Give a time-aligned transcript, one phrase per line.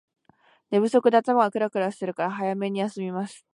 [0.71, 3.45] 寝不足で頭がクラクラするから早めに休みます